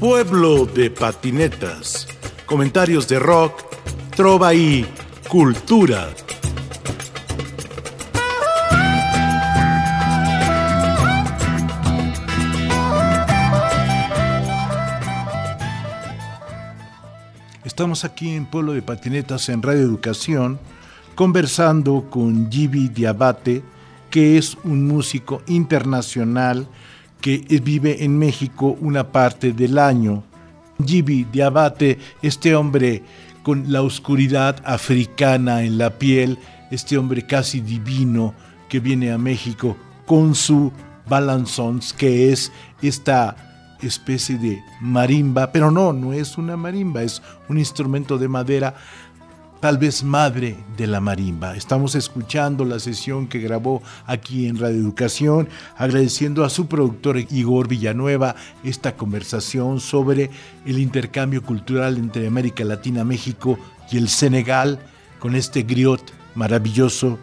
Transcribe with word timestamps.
Pueblo 0.00 0.66
de 0.66 0.90
patinetas. 0.90 2.06
Comentarios 2.44 3.08
de 3.08 3.18
rock, 3.18 3.62
trova 4.14 4.52
y 4.52 4.86
cultura. 5.26 6.10
Estamos 17.64 18.04
aquí 18.04 18.34
en 18.34 18.44
Pueblo 18.44 18.74
de 18.74 18.82
Patinetas 18.82 19.48
en 19.48 19.62
Radio 19.62 19.80
Educación 19.80 20.60
conversando 21.14 22.10
con 22.10 22.50
Gibi 22.50 22.88
Diabate, 22.88 23.62
que 24.10 24.36
es 24.36 24.58
un 24.62 24.86
músico 24.86 25.40
internacional 25.46 26.68
que 27.20 27.38
vive 27.62 28.04
en 28.04 28.18
México 28.18 28.76
una 28.80 29.12
parte 29.12 29.52
del 29.52 29.78
año. 29.78 30.22
Gibi 30.84 31.24
Diabate, 31.24 31.98
este 32.22 32.54
hombre 32.54 33.02
con 33.42 33.72
la 33.72 33.82
oscuridad 33.82 34.56
africana 34.64 35.62
en 35.62 35.78
la 35.78 35.90
piel, 35.90 36.38
este 36.70 36.98
hombre 36.98 37.26
casi 37.26 37.60
divino 37.60 38.34
que 38.68 38.80
viene 38.80 39.12
a 39.12 39.18
México 39.18 39.76
con 40.04 40.34
su 40.34 40.72
balanzons, 41.08 41.92
que 41.92 42.32
es 42.32 42.52
esta 42.82 43.36
especie 43.80 44.38
de 44.38 44.60
marimba, 44.80 45.52
pero 45.52 45.70
no, 45.70 45.92
no 45.92 46.12
es 46.12 46.38
una 46.38 46.56
marimba, 46.56 47.02
es 47.02 47.22
un 47.48 47.58
instrumento 47.58 48.18
de 48.18 48.28
madera 48.28 48.74
tal 49.60 49.78
vez 49.78 50.04
madre 50.04 50.56
de 50.76 50.86
la 50.86 51.00
marimba. 51.00 51.56
Estamos 51.56 51.94
escuchando 51.94 52.64
la 52.64 52.78
sesión 52.78 53.26
que 53.26 53.38
grabó 53.38 53.82
aquí 54.06 54.46
en 54.46 54.58
Radio 54.58 54.76
Educación, 54.76 55.48
agradeciendo 55.76 56.44
a 56.44 56.50
su 56.50 56.66
productor 56.66 57.18
Igor 57.18 57.68
Villanueva 57.68 58.36
esta 58.64 58.96
conversación 58.96 59.80
sobre 59.80 60.30
el 60.64 60.78
intercambio 60.78 61.42
cultural 61.42 61.96
entre 61.96 62.26
América 62.26 62.64
Latina, 62.64 63.04
México 63.04 63.58
y 63.90 63.96
el 63.98 64.08
Senegal 64.08 64.78
con 65.18 65.34
este 65.34 65.62
griot 65.62 66.02
maravilloso, 66.34 67.18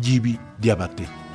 Gibi 0.00 0.38
Diabate. 0.58 1.25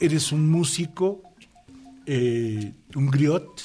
Eres 0.00 0.32
un 0.32 0.50
músico, 0.50 1.22
eh, 2.06 2.72
un 2.94 3.06
griot, 3.10 3.62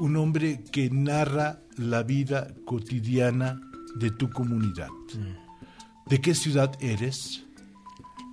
un 0.00 0.16
hombre 0.16 0.64
que 0.70 0.90
narra 0.90 1.60
la 1.76 2.02
vida 2.02 2.54
cotidiana 2.66 3.60
de 3.96 4.10
tu 4.10 4.28
comunidad. 4.30 4.88
Mm. 4.88 6.08
¿De 6.10 6.20
qué 6.20 6.34
ciudad 6.34 6.72
eres? 6.80 7.44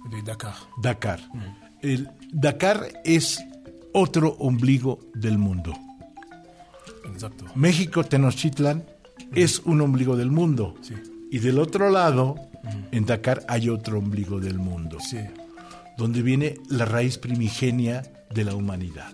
De 0.10 0.22
Dakar. 0.24 0.56
Dakar. 0.82 1.22
Mm. 1.34 1.40
El 1.82 2.10
Dakar 2.34 3.02
es 3.06 3.40
otro 3.94 4.36
ombligo 4.40 5.00
del 5.14 5.38
mundo. 5.38 5.74
Exacto. 7.06 7.46
México, 7.56 8.04
Tenochtitlan, 8.04 8.80
mm. 8.80 9.24
es 9.36 9.60
un 9.60 9.82
ombligo 9.82 10.16
del 10.16 10.32
mundo. 10.32 10.76
Sí. 10.82 10.96
Y 11.32 11.40
del 11.40 11.60
otro 11.60 11.90
lado, 11.90 12.36
en 12.92 13.06
Dakar, 13.06 13.44
hay 13.48 13.70
otro 13.70 14.00
ombligo 14.00 14.40
del 14.40 14.60
mundo. 14.60 14.98
Sí 15.00 15.20
donde 16.02 16.24
viene 16.24 16.56
la 16.68 16.86
raíz 16.86 17.20
primigenia 17.20 18.02
de 18.34 18.44
la 18.44 18.56
humanidad. 18.56 19.14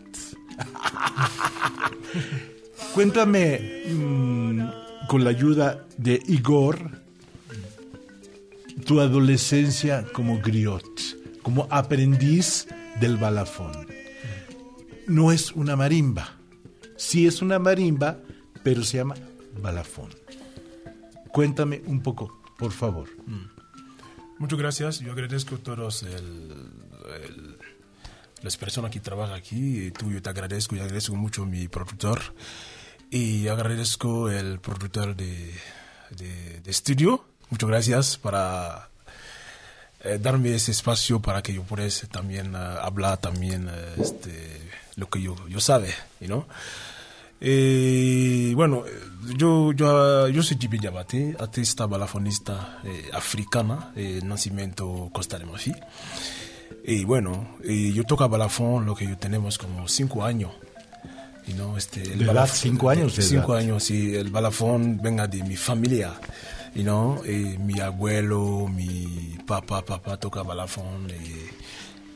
Cuéntame 2.94 3.84
mm, 3.90 4.62
con 5.08 5.26
la 5.26 5.32
ayuda 5.32 5.86
de 5.98 6.22
Igor 6.28 6.80
tu 8.86 9.02
adolescencia 9.02 10.06
como 10.14 10.40
griot, 10.40 10.86
como 11.42 11.68
aprendiz 11.70 12.68
del 13.02 13.18
balafón. 13.18 13.86
No 15.08 15.34
es 15.34 15.52
una 15.52 15.76
marimba, 15.76 16.38
sí 16.96 17.28
es 17.28 17.42
una 17.42 17.60
marimba, 17.60 18.22
pero 18.64 18.82
se 18.84 18.98
llama 18.98 19.16
balafón. 19.62 20.12
Cuéntame 21.34 21.82
un 21.86 22.02
poco, 22.02 22.37
por 22.58 22.72
favor. 22.72 23.08
Mm. 23.26 23.46
Muchas 24.40 24.60
gracias. 24.60 25.00
Yo 25.00 25.12
agradezco 25.12 25.56
a 25.56 25.58
todos 25.58 26.06
las 28.42 28.58
personas 28.58 28.92
que 28.92 29.00
trabajan 29.00 29.36
aquí. 29.36 29.92
Tú, 29.92 30.12
yo 30.12 30.22
te 30.22 30.30
agradezco 30.30 30.76
y 30.76 30.80
agradezco 30.80 31.16
mucho 31.16 31.44
a 31.44 31.46
mi 31.46 31.68
productor. 31.68 32.22
Y 33.10 33.48
agradezco 33.48 34.30
el 34.30 34.60
productor 34.60 35.16
de, 35.16 35.54
de, 36.12 36.62
estudio. 36.70 37.26
Muchas 37.50 37.70
gracias 37.70 38.18
para 38.18 38.90
eh, 40.04 40.20
darme 40.22 40.54
ese 40.54 40.72
espacio 40.72 41.22
para 41.22 41.42
que 41.42 41.54
yo 41.54 41.64
pueda 41.64 41.88
también 42.12 42.54
uh, 42.54 42.80
hablar 42.82 43.18
también 43.18 43.68
uh, 43.68 44.02
este, 44.02 44.70
lo 44.96 45.10
que 45.10 45.22
yo, 45.22 45.36
yo 45.48 45.62
sabe? 45.62 45.94
Eh, 47.40 48.54
bueno, 48.56 48.84
yo, 49.38 49.72
yo, 49.74 50.28
yo 50.28 50.44
soy 50.44 50.58
Jibi 50.60 50.80
Yabate, 50.80 51.36
artista 51.40 51.86
balafonista 51.86 52.80
eh, 52.84 53.10
africana, 53.14 53.92
eh, 53.96 54.22
nacimiento 54.24 55.10
Costa 55.14 55.38
de 55.38 55.46
Marfil. 55.46 55.76
Y 56.84 57.04
bueno, 57.04 57.58
yo 57.64 58.04
toco 58.06 58.28
balafón, 58.30 58.86
lo 58.86 58.96
que 58.96 59.08
yo 59.08 59.18
tenemos 59.18 59.58
como 59.58 59.88
cinco 59.90 60.24
años. 60.24 60.52
Y 61.46 61.54
no, 61.54 61.78
este, 61.78 62.02
el 62.02 62.20
¿De 62.20 62.32
edad? 62.32 62.50
¿Cinco 62.52 62.90
años? 62.90 63.16
De 63.16 63.24
cinco 63.24 63.54
años, 63.54 63.84
sí. 63.84 64.16
El 64.16 64.30
balafón 64.32 65.00
venga 65.02 65.28
de 65.28 65.44
mi 65.44 65.56
familia. 65.58 66.14
You 66.76 66.84
know, 66.84 67.26
y 67.26 67.58
mi 67.58 67.80
abuelo, 67.80 68.68
mi 68.68 69.38
papá, 69.46 69.84
papá 69.84 70.18
toca 70.18 70.44
balafón. 70.44 71.10
Y, 71.10 71.37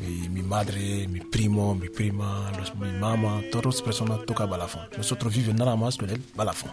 mi 0.07 0.41
madre, 0.41 1.07
mi 1.07 1.19
primo, 1.19 1.75
mi 1.75 1.89
prima, 1.89 2.51
los, 2.57 2.75
mi 2.75 2.91
mamá, 2.91 3.41
todas 3.51 3.65
las 3.65 3.81
personas 3.81 4.25
tocan 4.25 4.49
balafón. 4.49 4.87
Nosotros 4.97 5.33
vivimos 5.33 5.57
nada 5.57 5.75
más 5.75 5.97
con 5.97 6.09
el 6.09 6.21
balafón. 6.35 6.71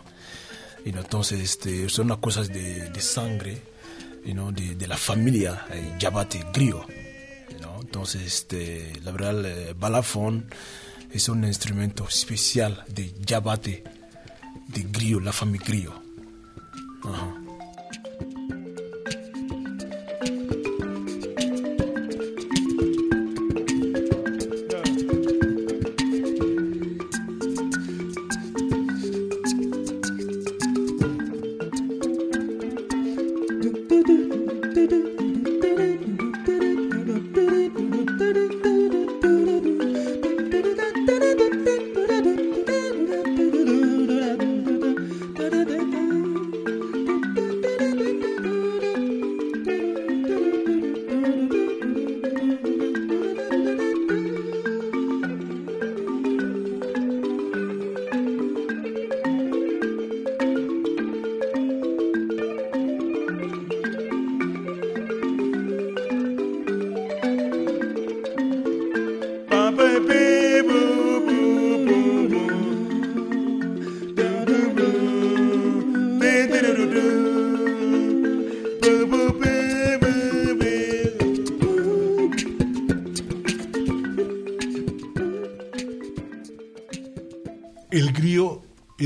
Entonces, 0.85 1.41
este, 1.41 1.89
son 1.89 2.07
unas 2.07 2.19
cosas 2.19 2.49
de, 2.49 3.01
sangre, 3.01 3.63
you 4.25 4.33
know, 4.33 4.51
de, 4.53 4.87
la 4.87 4.97
familia, 4.97 5.67
eh, 5.71 5.97
Yabate, 5.99 6.47
grío. 6.53 6.85
Entonces, 7.81 8.23
este, 8.23 9.01
la 9.03 9.13
verdad, 9.13 9.45
el 9.47 9.75
balafón 9.75 10.47
es 11.11 11.29
un 11.29 11.45
instrumento 11.45 12.07
especial 12.07 12.85
de 12.89 13.15
Yabate, 13.25 13.83
de 14.69 14.83
grío, 14.83 15.21
la 15.21 15.33
familia 15.33 15.67
grío. 15.67 16.03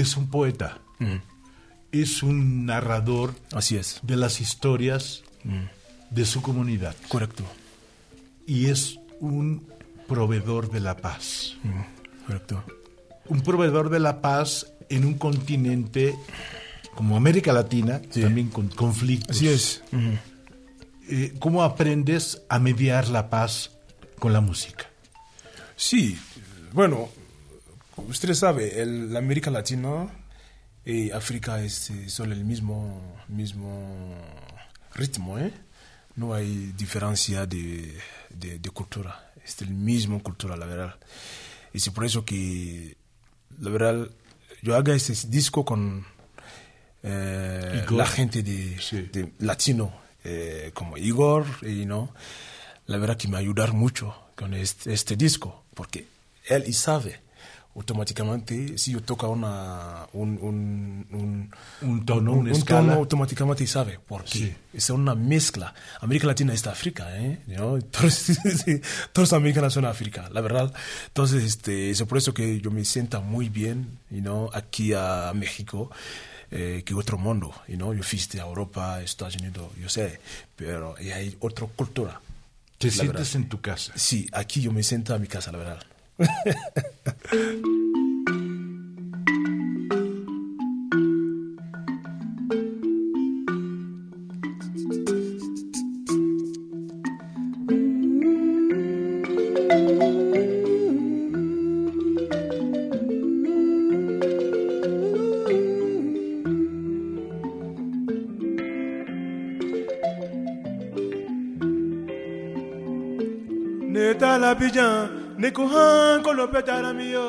Es 0.02 0.16
un 0.16 0.28
poeta, 0.28 0.78
es 1.90 2.22
un 2.22 2.66
narrador 2.66 3.34
Así 3.52 3.76
es. 3.76 4.00
de 4.02 4.16
las 4.16 4.40
historias 4.40 5.22
de 6.10 6.25
su 6.26 6.43
comunidad. 6.43 6.94
Correcto. 7.08 7.44
Y 8.46 8.66
es 8.66 8.99
un 9.20 9.66
proveedor 10.08 10.70
de 10.70 10.81
la 10.81 10.96
paz. 10.96 11.56
Correcto. 12.26 12.62
Un 13.28 13.40
proveedor 13.40 13.88
de 13.88 14.00
la 14.00 14.20
paz 14.20 14.66
en 14.88 15.04
un 15.04 15.14
continente 15.14 16.14
como 16.94 17.16
América 17.16 17.52
Latina, 17.52 18.00
también 18.02 18.48
con 18.48 18.69
conflictos. 18.69 19.37
Así 19.37 19.48
es. 19.48 19.82
Eh, 21.08 21.34
¿Cómo 21.38 21.62
aprendes 21.62 22.43
a 22.48 22.58
mediar 22.58 23.08
la 23.08 23.31
paz 23.31 23.70
con 24.19 24.32
la 24.32 24.40
música? 24.40 24.87
Sí, 25.76 26.16
bueno, 26.72 27.08
usted 28.08 28.34
sabe, 28.34 28.81
el, 28.82 29.16
América 29.16 29.50
Latina 29.50 30.08
y 30.84 31.10
África 31.10 31.62
es, 31.62 31.90
eh, 31.90 32.08
son 32.08 32.32
el 32.32 32.44
mismo, 32.44 33.19
mismo 33.28 34.14
ritmo, 34.94 35.38
¿eh? 35.38 35.52
No 36.16 36.34
hay 36.34 36.72
diferencia 36.76 37.46
de, 37.46 37.99
de, 38.28 38.70
cultura, 38.70 39.32
es 39.43 39.62
el 39.62 39.70
mismo 39.70 40.22
cultura, 40.22 40.56
la 40.56 40.66
verdad. 40.66 40.96
Y 41.72 41.78
es 41.78 41.88
por 41.88 42.04
eso 42.04 42.25
que, 42.25 42.96
la 43.60 43.70
verdad, 43.70 44.08
yo 44.60 44.76
haga 44.76 44.94
este 44.94 45.14
disco 45.28 45.64
con 45.64 46.05
eh, 47.02 47.87
la 47.88 48.06
gente 48.06 48.43
de, 48.43 49.32
latino, 49.38 49.94
eh, 50.22 50.70
como 50.75 50.98
Igor, 50.98 51.46
y 51.62 51.87
no, 51.87 52.14
la 52.87 52.98
verdad 52.98 53.16
que 53.16 53.28
me 53.28 53.38
ayudar 53.38 53.72
mucho 53.72 54.14
con 54.37 54.52
este, 54.52 54.93
este 54.93 55.16
disco, 55.16 55.64
porque 55.75 56.06
él 56.44 56.64
y 56.66 56.75
sabe 56.75 57.20
automáticamente, 57.74 58.76
si 58.76 58.92
yo 58.92 59.02
toco 59.02 59.28
una, 59.30 60.06
un, 60.12 60.38
un, 60.42 61.50
un, 61.80 62.04
tono, 62.04 62.32
un, 62.32 62.64
tono, 62.64 62.92
automáticamente 62.92 63.66
sabe, 63.66 63.98
porque 64.06 64.56
es 64.72 64.90
una 64.90 65.14
mezcla. 65.14 65.72
América 66.00 66.26
Latina 66.26 66.52
está 66.52 66.72
África, 66.72 67.08
¿eh? 67.19 67.38
Todos, 67.90 68.30
los 69.14 69.32
americanos 69.32 69.72
son 69.72 69.86
África, 69.86 70.28
la 70.30 70.42
verdad. 70.42 70.74
Entonces, 71.06 71.44
este, 71.44 71.90
es 71.90 72.02
por 72.02 72.19
eso 72.19 72.34
que 72.34 72.60
yo 72.60 72.70
me 72.70 72.84
siento 72.84 73.22
muy 73.22 73.48
bien, 73.48 73.98
you 74.10 74.50
aquí 74.52 74.92
a 74.92 75.32
México. 75.34 75.90
Eh, 76.54 76.82
que 76.84 76.92
otro 76.92 77.16
mundo, 77.16 77.50
you 77.66 77.76
know? 77.76 77.94
yo 77.94 78.02
fuiste 78.02 78.38
a 78.38 78.42
Europa, 78.42 79.00
Estados 79.00 79.36
Unidos, 79.36 79.72
yo 79.80 79.88
sé, 79.88 80.20
pero 80.54 80.94
hay 80.98 81.34
otra 81.40 81.66
cultura. 81.66 82.20
¿Te 82.76 82.90
sientes 82.90 83.34
en 83.36 83.48
tu 83.48 83.62
casa? 83.62 83.94
Sí, 83.96 84.28
aquí 84.32 84.60
yo 84.60 84.70
me 84.70 84.82
siento 84.82 85.14
a 85.14 85.19
mi 85.19 85.28
casa, 85.28 85.50
la 85.50 85.56
verdad. 85.56 85.82
Neta 113.93 114.38
la 114.38 114.55
Neko 115.39 115.67
han 115.67 116.22
kolompe 116.22 116.62
taramio. 116.62 117.27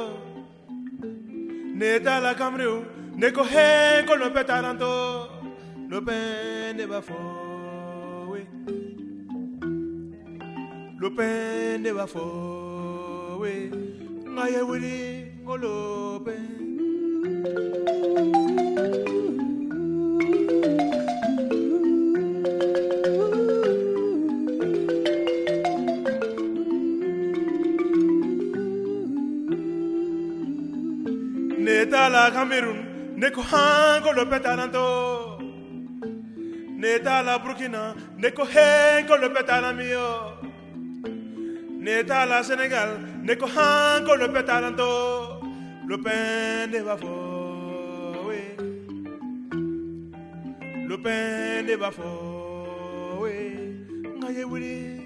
Neta 1.76 2.20
la 2.20 2.34
camreu. 2.36 2.86
Taranto. 4.46 5.30
Lopen 5.90 6.78
de 6.78 6.86
bafowe. 6.88 8.42
Lopen 11.00 11.84
de 11.84 11.94
bafowe. 11.94 13.72
Ngaye 14.26 14.62
wili. 14.62 14.94
Ne 33.24 33.30
ko 33.32 33.42
hango 33.42 34.12
lo 34.12 34.26
petaranto. 34.26 35.38
Ne 36.82 37.00
la 37.00 37.40
Burkina, 37.40 37.96
ne 38.18 38.32
ko 38.32 38.44
hengo 38.44 39.16
lo 39.16 39.30
petaramio. 39.36 40.08
Ne 41.86 42.04
la 42.04 42.44
Senegal, 42.44 42.90
ne 43.24 43.36
ko 43.38 43.48
hango 43.48 44.16
lo 44.16 44.28
petaranto. 44.28 44.90
Lo 45.88 45.98
pende 46.06 46.82
va 46.82 46.98
fo. 46.98 48.32
Eh. 48.40 48.56
Lo 50.90 50.98
pende 50.98 51.76
va 51.78 51.92
fo, 51.92 53.20
we. 53.22 53.36
Ngaye 54.20 54.44
wuri. 54.44 55.03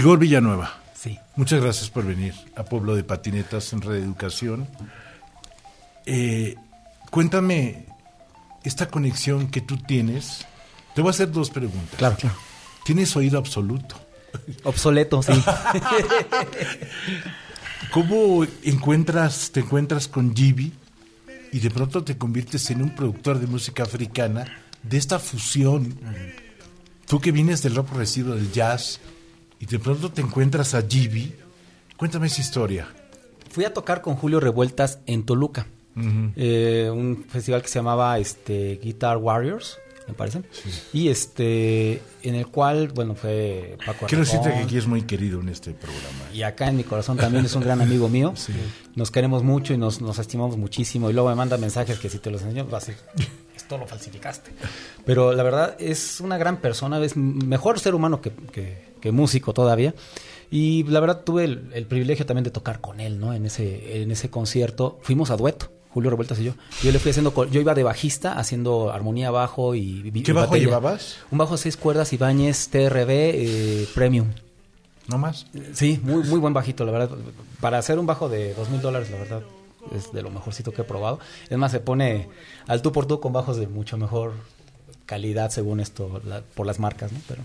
Igor 0.00 0.18
Villanueva. 0.18 0.80
Sí. 0.94 1.18
Muchas 1.36 1.60
gracias 1.60 1.90
por 1.90 2.06
venir 2.06 2.32
a 2.56 2.64
Pueblo 2.64 2.96
de 2.96 3.04
Patinetas 3.04 3.74
en 3.74 3.82
Reeducación. 3.82 4.66
Eh, 6.06 6.54
cuéntame 7.10 7.84
esta 8.64 8.88
conexión 8.88 9.50
que 9.50 9.60
tú 9.60 9.76
tienes. 9.76 10.46
Te 10.94 11.02
voy 11.02 11.08
a 11.08 11.10
hacer 11.10 11.30
dos 11.30 11.50
preguntas. 11.50 11.98
Claro, 11.98 12.16
claro. 12.16 12.34
¿Tienes 12.82 13.14
oído 13.14 13.38
absoluto? 13.38 13.94
Obsoleto, 14.64 15.22
sí. 15.22 15.32
¿Cómo 17.90 18.46
encuentras, 18.62 19.50
te 19.52 19.60
encuentras 19.60 20.08
con 20.08 20.34
Gibi 20.34 20.72
y 21.52 21.60
de 21.60 21.70
pronto 21.70 22.04
te 22.04 22.16
conviertes 22.16 22.70
en 22.70 22.80
un 22.80 22.94
productor 22.94 23.38
de 23.38 23.46
música 23.46 23.82
africana 23.82 24.46
de 24.82 24.96
esta 24.96 25.18
fusión? 25.18 26.00
Tú 27.06 27.20
que 27.20 27.32
vienes 27.32 27.60
del 27.62 27.74
rock 27.74 27.88
progresivo, 27.88 28.34
del 28.34 28.50
jazz, 28.50 28.98
y 29.60 29.66
de 29.66 29.78
pronto 29.78 30.10
te 30.10 30.22
encuentras 30.22 30.74
a 30.74 30.82
Gibi. 30.82 31.34
Cuéntame 31.96 32.26
esa 32.26 32.40
historia. 32.40 32.88
Fui 33.50 33.64
a 33.64 33.74
tocar 33.74 34.00
con 34.00 34.16
Julio 34.16 34.40
Revueltas 34.40 34.98
en 35.06 35.24
Toluca. 35.24 35.66
Eh, 36.36 36.90
un 36.90 37.24
festival 37.28 37.60
que 37.60 37.68
se 37.68 37.78
llamaba 37.78 38.18
este, 38.18 38.80
Guitar 38.82 39.18
Warriors, 39.18 39.76
me 40.08 40.14
parece. 40.14 40.42
Y 40.94 41.08
este, 41.08 42.00
en 42.22 42.36
el 42.36 42.46
cual, 42.46 42.88
bueno, 42.88 43.14
fue 43.14 43.76
Paco 43.84 44.06
Quiero 44.06 44.24
decirte 44.24 44.50
que 44.50 44.60
aquí 44.60 44.78
es 44.78 44.86
muy 44.86 45.02
querido 45.02 45.40
en 45.40 45.50
este 45.50 45.72
programa. 45.72 46.32
Y 46.32 46.42
acá 46.42 46.68
en 46.68 46.76
mi 46.76 46.84
corazón 46.84 47.18
también 47.18 47.44
es 47.44 47.54
un 47.54 47.62
gran 47.62 47.82
amigo 47.82 48.08
mío. 48.08 48.32
Nos 48.94 49.10
queremos 49.10 49.42
mucho 49.42 49.74
y 49.74 49.78
nos, 49.78 50.00
nos 50.00 50.18
estimamos 50.18 50.56
muchísimo. 50.56 51.10
Y 51.10 51.12
luego 51.12 51.28
me 51.28 51.34
manda 51.34 51.58
mensajes 51.58 51.98
que 51.98 52.08
si 52.08 52.18
te 52.18 52.30
los 52.30 52.42
enseño, 52.42 52.68
va 52.68 52.78
a 52.78 52.80
ser, 52.80 52.96
esto 53.70 53.78
lo 53.78 53.86
falsificaste. 53.86 54.50
Pero 55.06 55.32
la 55.32 55.42
verdad 55.44 55.76
es 55.78 56.20
una 56.20 56.36
gran 56.38 56.56
persona, 56.56 56.98
es 57.04 57.16
mejor 57.16 57.78
ser 57.78 57.94
humano 57.94 58.20
que, 58.20 58.32
que- 58.52 58.90
que 59.00 59.12
músico 59.12 59.54
todavía. 59.54 59.94
Y 60.50 60.82
la 60.84 61.00
verdad 61.00 61.22
tuve 61.24 61.44
el, 61.44 61.70
el 61.72 61.86
privilegio 61.86 62.26
también 62.26 62.44
de 62.44 62.50
tocar 62.50 62.80
con 62.82 63.00
él, 63.00 63.18
¿no? 63.20 63.32
En 63.32 63.46
ese, 63.46 64.02
en 64.02 64.10
ese 64.10 64.28
concierto. 64.28 64.98
Fuimos 65.02 65.30
a 65.30 65.36
dueto. 65.36 65.70
Julio 65.90 66.10
Revueltas 66.10 66.38
y 66.40 66.44
yo. 66.44 66.52
Yo 66.82 66.92
le 66.92 66.98
fui 66.98 67.10
haciendo, 67.12 67.32
yo 67.46 67.60
iba 67.60 67.74
de 67.74 67.82
bajista 67.82 68.38
haciendo 68.38 68.92
armonía 68.92 69.30
bajo 69.30 69.74
y, 69.74 70.02
y 70.12 70.22
¿Qué 70.22 70.32
bajo 70.32 70.48
batería. 70.48 70.66
llevabas? 70.68 71.16
Un 71.30 71.38
bajo 71.38 71.56
seis 71.56 71.76
cuerdas 71.76 72.12
Ibáñez 72.12 72.68
TRB 72.68 73.08
eh, 73.10 73.88
Premium. 73.94 74.28
¿No 75.08 75.18
más? 75.18 75.46
Sí, 75.72 75.98
muy, 76.02 76.22
muy 76.24 76.38
buen 76.38 76.52
bajito, 76.54 76.84
la 76.84 76.92
verdad. 76.92 77.16
Para 77.60 77.78
hacer 77.78 77.98
un 77.98 78.06
bajo 78.06 78.28
de 78.28 78.52
dos 78.54 78.68
mil 78.70 78.80
dólares, 78.80 79.10
la 79.10 79.16
verdad, 79.18 79.42
es 79.94 80.12
de 80.12 80.22
lo 80.22 80.30
mejorcito 80.30 80.72
que 80.72 80.82
he 80.82 80.84
probado. 80.84 81.18
Es 81.48 81.56
más, 81.58 81.72
se 81.72 81.80
pone 81.80 82.28
al 82.66 82.82
tú 82.82 82.92
por 82.92 83.06
tú 83.06 83.20
con 83.20 83.32
bajos 83.32 83.56
de 83.56 83.66
mucho 83.66 83.96
mejor 83.96 84.34
calidad, 85.06 85.50
según 85.50 85.80
esto, 85.80 86.20
la- 86.24 86.42
por 86.42 86.66
las 86.66 86.78
marcas, 86.78 87.12
¿no? 87.12 87.18
Pero 87.28 87.42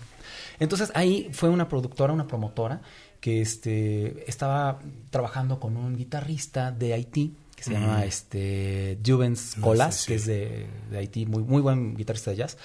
entonces 0.59 0.91
ahí 0.95 1.29
fue 1.33 1.49
una 1.49 1.67
productora, 1.67 2.13
una 2.13 2.27
promotora 2.27 2.81
que 3.19 3.41
este 3.41 4.29
estaba 4.29 4.79
trabajando 5.09 5.59
con 5.59 5.75
un 5.77 5.95
guitarrista 5.97 6.71
de 6.71 6.93
Haití 6.93 7.33
que 7.55 7.63
se 7.63 7.71
llama 7.71 8.03
este 8.05 8.99
Juvens 9.05 9.55
Colas, 9.61 10.05
que 10.05 10.15
es 10.15 10.25
de, 10.25 10.67
de 10.91 10.97
Haití, 10.97 11.25
muy, 11.25 11.41
muy 11.41 11.61
buen 11.61 11.95
guitarrista 11.95 12.31
de 12.31 12.37
jazz. 12.37 12.57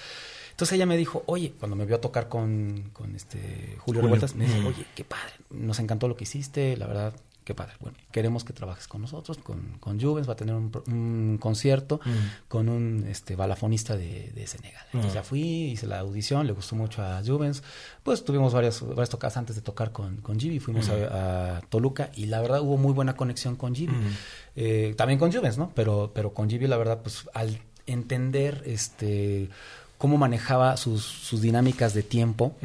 Entonces 0.51 0.75
ella 0.75 0.85
me 0.85 0.97
dijo, 0.99 1.23
oye, 1.27 1.55
cuando 1.59 1.77
me 1.77 1.87
vio 1.87 1.97
a 1.97 2.01
tocar 2.01 2.29
con, 2.29 2.91
con 2.93 3.15
este 3.17 3.39
Julio, 3.39 3.79
Julio. 3.79 4.03
Revueltas, 4.03 4.35
me 4.35 4.45
dice, 4.45 4.59
oye, 4.67 4.85
qué 4.95 5.05
padre, 5.05 5.33
nos 5.51 5.79
encantó 5.79 6.09
lo 6.09 6.17
que 6.17 6.25
hiciste, 6.25 6.77
la 6.77 6.87
verdad, 6.87 7.15
qué 7.45 7.55
padre. 7.55 7.75
Bueno, 7.81 7.97
queremos 8.13 8.45
que 8.45 8.53
trabajes 8.53 8.87
con 8.87 9.01
nosotros, 9.01 9.39
con, 9.39 9.79
con 9.81 10.01
Juvens, 10.01 10.29
va 10.29 10.35
a 10.35 10.37
tener 10.37 10.55
un, 10.55 10.71
un 10.87 11.39
concierto 11.39 12.01
con 12.49 12.69
un 12.69 13.07
este 13.09 13.37
balafonista 13.37 13.97
de, 13.97 14.33
de 14.35 14.47
Senegal. 14.47 14.85
Entonces 14.93 15.15
ya 15.15 15.23
fui, 15.23 15.43
hice 15.43 15.87
la 15.87 16.01
audición, 16.01 16.47
le 16.47 16.53
gustó 16.53 16.77
mucho 16.77 17.03
a 17.03 17.23
Juvens, 17.25 17.63
pues 18.03 18.25
tuvimos 18.25 18.53
varias, 18.53 18.81
varias 18.83 19.11
tocadas 19.11 19.37
antes 19.37 19.57
de 19.57 19.63
tocar 19.63 19.93
con, 19.93 20.19
con 20.19 20.39
Gibi, 20.39 20.61
fuimos 20.61 20.89
a, 20.89 21.57
a 21.57 21.61
Toluca 21.63 22.11
y 22.15 22.27
la 22.27 22.41
verdad 22.41 22.61
hubo 22.61 22.77
muy 22.77 22.93
buena 22.93 23.17
conexión 23.17 23.57
con 23.57 23.75
Gibi. 23.75 23.95
Eh, 24.57 24.95
también 24.97 25.19
con 25.19 25.33
Juvens, 25.33 25.59
¿no? 25.59 25.73
Pero, 25.75 26.13
pero 26.15 26.35
con 26.35 26.49
Gibi 26.49 26.67
la 26.67 26.77
verdad, 26.77 27.01
pues 27.03 27.25
al 27.35 27.61
entender 27.87 28.63
este 28.67 29.49
cómo 29.99 30.17
manejaba 30.17 30.77
sus, 30.77 31.05
sus 31.05 31.43
dinámicas 31.43 31.93
de 31.93 32.03
tiempo, 32.03 32.57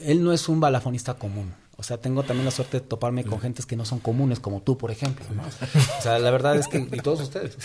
él 0.00 0.24
no 0.24 0.32
es 0.32 0.48
un 0.48 0.58
balafonista 0.60 1.14
común. 1.14 1.54
O 1.80 1.82
sea, 1.82 1.96
tengo 1.96 2.22
también 2.22 2.44
la 2.44 2.50
suerte 2.50 2.78
de 2.80 2.86
toparme 2.86 3.24
con 3.24 3.40
gentes 3.40 3.64
que 3.64 3.74
no 3.74 3.86
son 3.86 4.00
comunes, 4.00 4.38
como 4.38 4.60
tú, 4.60 4.76
por 4.76 4.90
ejemplo. 4.90 5.24
¿no? 5.34 5.42
O 5.98 6.02
sea, 6.02 6.18
la 6.18 6.30
verdad 6.30 6.56
es 6.56 6.68
que, 6.68 6.76
y 6.78 7.00
todos 7.00 7.20
ustedes, 7.22 7.56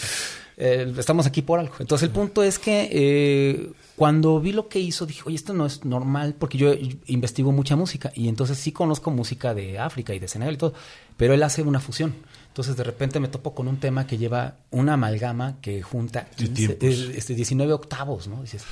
eh, 0.55 0.91
estamos 0.98 1.25
aquí 1.27 1.41
por 1.41 1.60
algo. 1.60 1.75
Entonces, 1.79 2.07
el 2.07 2.13
punto 2.13 2.41
es 2.41 2.57
que 2.57 2.88
eh, 2.91 3.72
cuando 3.98 4.39
vi 4.39 4.53
lo 4.53 4.69
que 4.69 4.79
hizo, 4.79 5.05
dije, 5.05 5.22
oye, 5.25 5.36
esto 5.36 5.53
no 5.53 5.65
es 5.65 5.84
normal, 5.84 6.34
porque 6.39 6.57
yo 6.57 6.74
investigo 7.07 7.51
mucha 7.51 7.75
música, 7.75 8.13
y 8.15 8.29
entonces 8.29 8.57
sí 8.57 8.72
conozco 8.72 9.12
música 9.12 9.53
de 9.53 9.79
África 9.79 10.13
y 10.15 10.19
de 10.19 10.29
Senegal 10.29 10.53
y 10.53 10.57
todo, 10.57 10.74
pero 11.17 11.34
él 11.34 11.43
hace 11.43 11.62
una 11.62 11.81
fusión. 11.81 12.15
Entonces, 12.48 12.77
de 12.77 12.86
repente 12.86 13.19
me 13.19 13.27
topo 13.27 13.53
con 13.53 13.67
un 13.67 13.81
tema 13.81 14.07
que 14.07 14.17
lleva 14.17 14.55
una 14.72 14.93
amalgama 14.93 15.57
que 15.62 15.81
junta 15.81 16.29
De 16.38 16.45
15, 16.45 16.75
tiempos. 16.75 17.00
eh, 17.10 17.13
este, 17.17 17.36
19 17.36 17.74
octavos, 17.74 18.29
¿no? 18.29 18.41
Dices, 18.41 18.63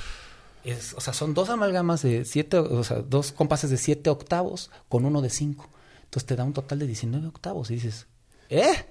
es, 0.64 0.94
o 0.94 1.00
sea, 1.00 1.12
son 1.12 1.34
dos 1.34 1.50
amalgamas 1.50 2.02
de 2.02 2.24
siete, 2.24 2.58
o 2.58 2.84
sea, 2.84 2.98
dos 2.98 3.32
compases 3.32 3.70
de 3.70 3.76
siete 3.76 4.10
octavos 4.10 4.70
con 4.88 5.04
uno 5.04 5.22
de 5.22 5.30
cinco. 5.30 5.68
Entonces 6.04 6.26
te 6.26 6.36
da 6.36 6.44
un 6.44 6.52
total 6.52 6.78
de 6.78 6.86
19 6.86 7.26
octavos 7.26 7.70
y 7.70 7.74
dices, 7.74 8.06
¿eh? 8.48 8.86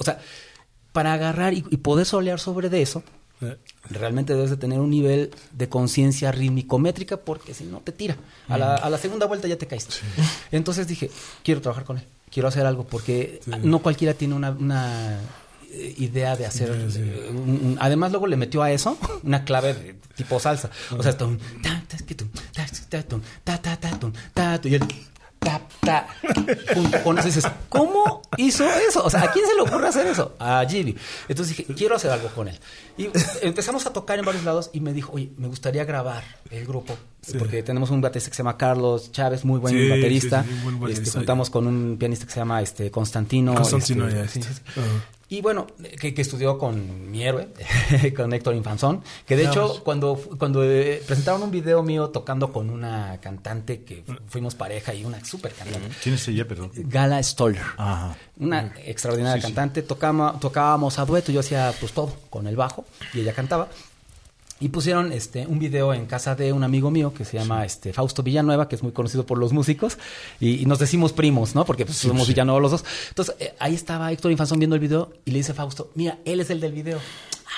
O 0.00 0.04
sea, 0.04 0.20
para 0.92 1.12
agarrar 1.12 1.54
y, 1.54 1.64
y 1.70 1.76
poder 1.78 2.06
solear 2.06 2.40
sobre 2.40 2.68
de 2.68 2.82
eso, 2.82 3.02
realmente 3.90 4.34
debes 4.34 4.50
de 4.50 4.56
tener 4.56 4.80
un 4.80 4.90
nivel 4.90 5.30
de 5.52 5.68
conciencia 5.68 6.32
rítmico-métrica 6.32 7.18
porque 7.18 7.54
si 7.54 7.64
no 7.64 7.80
te 7.80 7.92
tira. 7.92 8.16
A 8.48 8.58
la, 8.58 8.76
a 8.76 8.90
la 8.90 8.98
segunda 8.98 9.26
vuelta 9.26 9.48
ya 9.48 9.56
te 9.56 9.66
caíste. 9.66 9.94
Entonces 10.50 10.88
dije, 10.88 11.10
quiero 11.42 11.60
trabajar 11.60 11.84
con 11.84 11.98
él, 11.98 12.04
quiero 12.30 12.48
hacer 12.48 12.66
algo 12.66 12.84
porque 12.84 13.40
no 13.62 13.78
cualquiera 13.80 14.14
tiene 14.14 14.34
una, 14.34 14.50
una, 14.50 15.18
eh, 15.70 15.94
idea 15.98 16.36
de 16.36 16.46
hacer... 16.46 16.70
eh, 16.70 17.28
un- 17.30 17.38
un- 17.50 17.76
además 17.80 18.10
luego 18.10 18.26
le 18.26 18.36
metió 18.36 18.62
a 18.62 18.70
eso 18.72 18.96
una 19.22 19.44
clave 19.44 19.74
de 19.74 19.94
tipo 20.16 20.38
salsa. 20.40 20.70
O 20.96 21.02
sea, 21.02 21.10
y 24.68 24.74
él, 24.76 24.82
ta, 25.38 25.60
ta. 25.80 26.06
Junto 26.74 27.02
con 27.02 27.18
eso 27.18 27.26
dices, 27.28 27.44
¿cómo 27.68 28.22
hizo 28.36 28.64
eso? 28.88 29.04
O 29.04 29.10
sea, 29.10 29.22
¿a 29.22 29.32
quién 29.32 29.46
se 29.46 29.54
le 29.54 29.62
ocurre 29.62 29.88
hacer 29.88 30.06
eso? 30.06 30.34
A 30.38 30.64
Gibi. 30.68 30.96
Entonces 31.28 31.56
dije, 31.56 31.74
quiero 31.74 31.96
hacer 31.96 32.10
algo 32.10 32.28
con 32.28 32.48
él. 32.48 32.58
Y 32.96 33.08
empezamos 33.42 33.86
a 33.86 33.92
tocar 33.92 34.18
en 34.18 34.24
varios 34.24 34.44
lados 34.44 34.70
y 34.72 34.80
me 34.80 34.92
dijo, 34.92 35.12
oye, 35.12 35.30
me 35.36 35.48
gustaría 35.48 35.84
grabar 35.84 36.24
el 36.50 36.66
grupo. 36.66 36.96
Porque 37.38 37.62
tenemos 37.62 37.90
un 37.90 38.00
baterista 38.00 38.30
que 38.30 38.36
se 38.36 38.42
llama 38.42 38.56
Carlos 38.56 39.12
Chávez, 39.12 39.44
muy 39.44 39.58
buen 39.60 39.74
Sí, 39.74 39.88
baterista. 39.88 40.42
sí, 40.44 40.48
sí, 40.48 40.54
buen 40.62 40.74
Este, 40.76 40.80
baterista. 40.80 41.18
juntamos 41.18 41.50
con 41.50 41.66
un 41.66 41.96
pianista 41.98 42.26
que 42.26 42.32
se 42.32 42.40
llama 42.40 42.62
este, 42.62 42.90
Constantino. 42.90 43.54
Constantino, 43.54 44.08
este, 44.08 44.18
ya, 44.20 44.28
sí, 44.28 44.40
este. 44.40 44.54
sí, 44.54 44.60
sí. 44.74 44.80
Y 45.30 45.42
bueno, 45.42 45.66
que, 46.00 46.14
que 46.14 46.22
estudió 46.22 46.56
con 46.56 47.10
mi 47.10 47.22
héroe, 47.22 47.48
con 48.16 48.32
Héctor 48.32 48.54
Infanzón, 48.54 49.02
que 49.26 49.36
de 49.36 49.44
hecho 49.44 49.84
cuando, 49.84 50.14
cuando 50.38 50.64
eh, 50.64 51.02
presentaron 51.06 51.42
un 51.42 51.50
video 51.50 51.82
mío 51.82 52.08
tocando 52.08 52.50
con 52.50 52.70
una 52.70 53.18
cantante 53.20 53.82
que 53.82 54.02
fu- 54.06 54.14
fuimos 54.26 54.54
pareja 54.54 54.94
y 54.94 55.04
una 55.04 55.22
súper 55.24 55.52
cantante, 55.52 55.86
¿Quién 56.02 56.14
es 56.14 56.26
ella, 56.28 56.48
perdón? 56.48 56.70
Gala 56.74 57.22
Stoller. 57.22 57.62
Ajá. 57.76 58.16
Una 58.38 58.72
extraordinaria 58.86 59.42
Sí, 59.42 59.48
sí. 59.48 59.54
cantante. 59.54 59.82
Tocábamos, 59.82 60.40
tocábamos 60.40 60.98
a 60.98 61.04
dueto, 61.04 61.30
yo 61.30 61.40
hacía 61.40 61.74
pues 61.78 61.92
todo 61.92 62.14
con 62.30 62.46
el 62.46 62.56
bajo 62.56 62.86
y 63.12 63.20
ella 63.20 63.34
cantaba. 63.34 63.68
Y 64.60 64.70
pusieron 64.70 65.12
este 65.12 65.46
un 65.46 65.60
video 65.60 65.94
en 65.94 66.06
casa 66.06 66.34
de 66.34 66.52
un 66.52 66.64
amigo 66.64 66.90
mío 66.90 67.14
que 67.14 67.24
se 67.24 67.38
llama 67.38 67.64
este 67.64 67.92
Fausto 67.92 68.24
Villanueva, 68.24 68.68
que 68.68 68.74
es 68.74 68.82
muy 68.82 68.90
conocido 68.90 69.24
por 69.24 69.38
los 69.38 69.52
músicos, 69.52 69.98
y, 70.40 70.60
y 70.60 70.66
nos 70.66 70.80
decimos 70.80 71.12
primos, 71.12 71.54
¿no? 71.54 71.64
Porque 71.64 71.84
pues, 71.86 71.98
somos 71.98 72.26
sí. 72.26 72.32
Villanueva 72.32 72.60
los 72.60 72.72
dos. 72.72 72.84
Entonces, 73.08 73.36
eh, 73.38 73.54
ahí 73.60 73.74
estaba 73.76 74.10
Héctor 74.10 74.32
Infanzón 74.32 74.58
viendo 74.58 74.74
el 74.74 74.80
video 74.80 75.12
y 75.24 75.30
le 75.30 75.38
dice 75.38 75.52
a 75.52 75.54
Fausto, 75.54 75.90
mira, 75.94 76.18
él 76.24 76.40
es 76.40 76.50
el 76.50 76.60
del 76.60 76.72
video. 76.72 76.98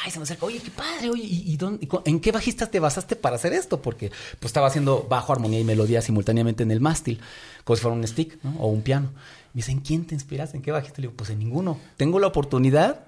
Ay, 0.05 0.11
se 0.11 0.19
me 0.19 0.25
acerca, 0.25 0.45
oye, 0.45 0.59
qué 0.61 0.71
padre, 0.71 1.09
oye, 1.11 1.23
¿y, 1.25 1.53
y 1.53 1.57
dónde- 1.57 1.89
en 2.05 2.21
qué 2.21 2.33
bajistas 2.33 2.71
te 2.71 2.81
basaste 2.81 3.17
para 3.17 3.37
hacer 3.37 3.55
esto? 3.55 3.81
Porque 3.81 4.11
pues 4.39 4.51
estaba 4.51 4.67
haciendo 4.67 5.07
bajo, 5.09 5.33
armonía 5.33 5.59
y 5.61 5.65
melodía 5.65 6.03
simultáneamente 6.03 6.63
en 6.65 6.71
el 6.71 6.81
mástil, 6.81 7.19
como 7.65 7.77
si 7.77 7.83
fuera 7.83 7.97
un 7.97 8.07
stick, 8.07 8.39
¿no? 8.43 8.57
O 8.61 8.69
un 8.69 8.83
piano. 8.83 9.09
Me 9.55 9.61
dice, 9.61 9.73
¿en 9.73 9.81
quién 9.81 10.05
te 10.07 10.15
inspiraste? 10.15 10.59
¿En 10.59 10.63
qué 10.63 10.71
bajista? 10.71 10.99
Le 11.01 11.09
digo, 11.09 11.15
pues 11.17 11.31
en 11.31 11.39
ninguno. 11.39 11.79
Tengo 11.97 12.19
la 12.21 12.27
oportunidad 12.27 13.07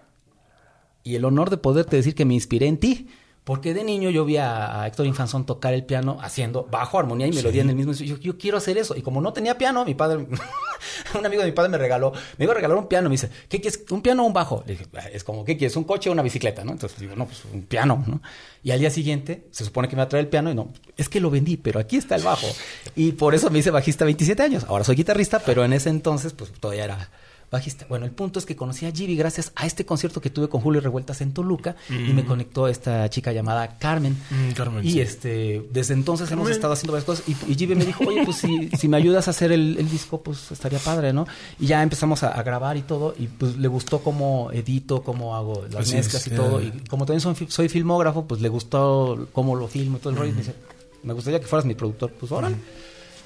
y 1.04 1.14
el 1.14 1.24
honor 1.26 1.50
de 1.50 1.58
poderte 1.58 1.96
decir 1.96 2.14
que 2.14 2.24
me 2.24 2.32
inspiré 2.34 2.66
en 2.68 2.78
ti. 2.78 3.08
Porque 3.44 3.74
de 3.74 3.82
niño 3.82 4.10
yo 4.10 4.24
vi 4.24 4.36
a, 4.36 4.82
a 4.82 4.86
Héctor 4.86 5.04
Infanzón 5.06 5.44
tocar 5.44 5.74
el 5.74 5.84
piano 5.84 6.18
haciendo 6.22 6.64
bajo, 6.70 6.98
armonía 6.98 7.26
y 7.26 7.32
melodía 7.32 7.62
en 7.62 7.70
el 7.70 7.74
mismo. 7.74 7.92
Yo, 7.92 8.16
yo 8.16 8.38
quiero 8.38 8.56
hacer 8.56 8.78
eso. 8.78 8.94
Y 8.96 9.02
como 9.02 9.20
no 9.20 9.32
tenía 9.32 9.58
piano, 9.58 9.84
mi 9.84 9.94
padre, 9.96 10.24
un 11.18 11.26
amigo 11.26 11.42
de 11.42 11.48
mi 11.48 11.52
padre 11.52 11.68
me 11.70 11.78
regaló, 11.78 12.12
me 12.38 12.44
iba 12.44 12.52
a 12.52 12.54
regalar 12.54 12.76
un 12.78 12.86
piano. 12.86 13.08
Me 13.08 13.14
dice, 13.14 13.30
¿qué 13.48 13.60
quieres? 13.60 13.82
¿Un 13.90 14.00
piano 14.00 14.22
o 14.22 14.26
un 14.26 14.32
bajo? 14.32 14.62
Le 14.64 14.74
dije, 14.74 14.86
"Ah, 14.96 15.08
es 15.12 15.24
como, 15.24 15.44
¿qué 15.44 15.56
quieres? 15.56 15.76
¿Un 15.76 15.82
coche 15.82 16.08
o 16.08 16.12
una 16.12 16.22
bicicleta? 16.22 16.62
¿no? 16.64 16.70
Entonces 16.70 17.00
digo, 17.00 17.16
no, 17.16 17.26
pues 17.26 17.42
un 17.52 17.62
piano, 17.62 18.04
¿no? 18.06 18.22
Y 18.62 18.70
al 18.70 18.78
día 18.78 18.90
siguiente 18.90 19.48
se 19.50 19.64
supone 19.64 19.88
que 19.88 19.96
me 19.96 20.00
va 20.02 20.04
a 20.04 20.08
traer 20.08 20.26
el 20.26 20.30
piano 20.30 20.48
y 20.48 20.54
no, 20.54 20.68
es 20.96 21.08
que 21.08 21.20
lo 21.20 21.28
vendí, 21.28 21.56
pero 21.56 21.80
aquí 21.80 21.96
está 21.96 22.14
el 22.14 22.22
bajo. 22.22 22.46
Y 22.94 23.10
por 23.12 23.34
eso 23.34 23.50
me 23.50 23.58
hice 23.58 23.72
bajista 23.72 24.04
27 24.04 24.40
años. 24.40 24.64
Ahora 24.68 24.84
soy 24.84 24.94
guitarrista, 24.94 25.40
pero 25.40 25.64
en 25.64 25.72
ese 25.72 25.90
entonces, 25.90 26.32
pues 26.32 26.52
todavía 26.52 26.84
era 26.84 27.10
bajista. 27.52 27.86
Bueno, 27.88 28.04
el 28.06 28.10
punto 28.12 28.38
es 28.38 28.46
que 28.46 28.56
conocí 28.56 28.86
a 28.86 28.90
Gibi 28.90 29.14
gracias 29.14 29.52
a 29.54 29.66
este 29.66 29.84
concierto 29.86 30.20
que 30.20 30.30
tuve 30.30 30.48
con 30.48 30.60
Julio 30.60 30.80
Revueltas 30.80 31.20
en 31.20 31.32
Toluca 31.32 31.76
y 31.90 32.12
me 32.12 32.24
conectó 32.24 32.66
esta 32.66 33.08
chica 33.10 33.30
llamada 33.32 33.78
Carmen. 33.78 34.16
Mm, 34.30 34.52
Carmen, 34.52 34.84
y 34.86 34.92
sí. 34.92 35.00
este, 35.00 35.68
desde 35.70 35.94
entonces 35.94 36.30
hemos 36.32 36.50
estado 36.50 36.72
haciendo 36.72 36.92
varias 36.92 37.04
cosas 37.06 37.24
y, 37.28 37.62
y 37.62 37.66
me 37.68 37.84
dijo, 37.84 38.04
oye, 38.06 38.24
pues 38.24 38.38
si, 38.38 38.68
si 38.70 38.88
me 38.88 38.96
ayudas 38.96 39.28
a 39.28 39.30
hacer 39.30 39.52
el, 39.52 39.76
el 39.78 39.88
disco, 39.88 40.22
pues 40.22 40.50
estaría 40.50 40.78
padre, 40.78 41.12
¿no? 41.12 41.26
Y 41.60 41.66
ya 41.66 41.82
empezamos 41.82 42.22
a, 42.22 42.28
a 42.30 42.42
grabar 42.42 42.76
y 42.76 42.82
todo 42.82 43.14
y 43.18 43.26
pues 43.28 43.56
le 43.56 43.68
gustó 43.68 44.00
cómo 44.00 44.50
edito, 44.52 45.02
cómo 45.02 45.36
hago 45.36 45.64
las 45.70 45.82
Así 45.86 45.94
mezclas 45.94 46.26
es, 46.26 46.32
y 46.32 46.36
todo. 46.36 46.60
ya. 46.60 46.68
Y 46.68 46.70
como 46.88 47.06
también 47.06 47.20
soy, 47.20 47.46
soy 47.48 47.68
filmógrafo, 47.68 48.26
pues 48.26 48.40
le 48.40 48.48
gustó 48.48 49.28
cómo 49.32 49.54
lo 49.56 49.68
filmo 49.68 49.98
y 49.98 50.00
todo 50.00 50.10
el 50.10 50.16
rollo. 50.16 50.30
Y 50.30 50.34
me 50.34 50.40
dice, 50.40 50.54
me 51.02 51.12
gustaría 51.12 51.40
que 51.40 51.46
fueras 51.46 51.66
mi 51.66 51.74
productor. 51.74 52.12
Pues 52.12 52.32
órale. 52.32 52.56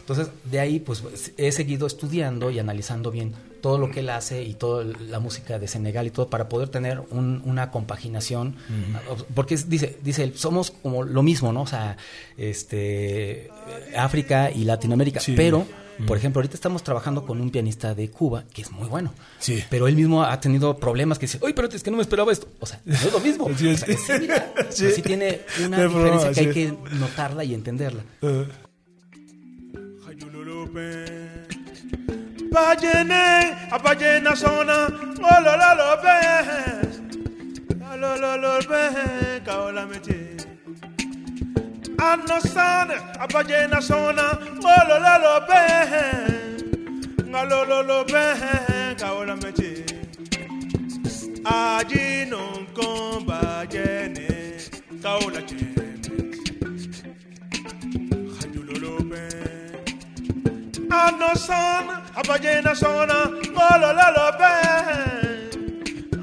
Entonces, 0.06 0.28
de 0.44 0.60
ahí, 0.60 0.78
pues 0.78 1.02
he 1.36 1.50
seguido 1.50 1.88
estudiando 1.88 2.52
y 2.52 2.60
analizando 2.60 3.10
bien 3.10 3.34
todo 3.60 3.76
lo 3.78 3.90
que 3.90 3.98
él 4.00 4.10
hace 4.10 4.44
y 4.44 4.54
toda 4.54 4.84
la 4.84 5.18
música 5.18 5.58
de 5.58 5.66
Senegal 5.66 6.06
y 6.06 6.10
todo 6.10 6.28
para 6.30 6.48
poder 6.48 6.68
tener 6.68 7.00
un- 7.10 7.42
una 7.44 7.72
compaginación. 7.72 8.54
Porque 9.34 9.54
es- 9.54 9.68
dice, 9.68 9.98
dice 10.04 10.22
él, 10.22 10.32
somos 10.36 10.70
como 10.70 11.02
lo 11.02 11.24
mismo, 11.24 11.52
¿no? 11.52 11.62
O 11.62 11.66
sea, 11.66 11.96
este, 12.38 13.50
África 13.96 14.50
y 14.52 14.62
Latinoamérica. 14.64 15.18
Sí. 15.18 15.34
Pero, 15.36 15.66
por 16.06 16.16
ejemplo, 16.16 16.38
ahorita 16.40 16.54
estamos 16.54 16.84
trabajando 16.84 17.26
con 17.26 17.40
un 17.40 17.50
pianista 17.50 17.92
de 17.94 18.08
Cuba 18.10 18.44
que 18.54 18.62
es 18.62 18.70
muy 18.70 18.86
bueno. 18.86 19.12
Sí. 19.40 19.64
Pero 19.68 19.88
él 19.88 19.96
mismo 19.96 20.22
ha 20.22 20.38
tenido 20.40 20.76
problemas 20.78 21.18
que 21.18 21.26
dice, 21.26 21.38
oye, 21.40 21.52
pero 21.54 21.66
es 21.68 21.82
que 21.82 21.90
no 21.90 21.96
me 21.96 22.02
esperaba 22.02 22.30
esto. 22.30 22.46
O 22.60 22.66
sea, 22.66 22.80
no 22.84 22.94
es 22.94 23.12
lo 23.12 23.18
mismo. 23.18 23.48
Sí, 23.58 23.66
O 23.66 23.76
sea, 23.76 23.88
Sí. 24.70 24.90
sí 24.94 25.02
tiene 25.02 25.40
una 25.64 25.82
diferencia 25.82 26.30
broma, 26.30 26.32
que 26.32 26.40
hay 26.40 26.52
que 26.52 26.74
notarla 26.96 27.42
y 27.42 27.54
entenderla. 27.54 28.04
open. 30.76 31.46
Bajene, 32.52 33.56
abajena 33.70 34.36
sona, 34.36 34.86
oh 35.22 35.40
lo 35.44 35.56
lo 35.56 35.74
lo 35.80 36.02
ben, 36.02 36.46
oh 37.82 37.96
lo 37.96 38.16
lo 38.16 38.36
lo 38.36 38.58
ben, 38.68 39.44
kaola 39.44 39.86
meti. 39.86 40.36
Anosan, 41.98 42.90
abajena 43.18 43.80
sona, 43.80 44.38
oh 44.62 44.82
lo 44.88 44.98
lo 45.04 45.14
lo 45.24 45.46
ben, 45.48 47.34
oh 47.34 47.44
lo 47.44 47.82
lo 47.82 48.04
ben, 48.04 48.96
kaola 48.96 49.36
meti. 49.36 49.84
Aji 51.44 52.26
non 52.30 52.66
kon 52.74 53.24
bajene, 53.26 54.28
kaola 55.02 55.40
meti. 55.40 55.65
Anno 60.96 61.34
son, 61.36 61.84
apagena 62.14 62.74
sona, 62.74 63.24
olo 63.24 63.92
lo 63.98 64.08
lo 64.16 64.26
be, 64.38 64.54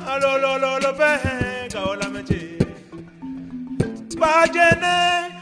alo 0.07 0.37
lo 0.37 0.57
lo 0.57 0.79
lo 0.79 0.91
be, 0.93 1.11
kaola 1.71 2.07
meche. 2.09 2.57
Pagene, 4.19 4.97